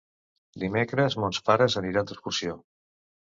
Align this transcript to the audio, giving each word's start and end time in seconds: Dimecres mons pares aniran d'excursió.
Dimecres 0.63 1.17
mons 1.25 1.41
pares 1.51 1.77
aniran 1.83 2.11
d'excursió. 2.13 2.57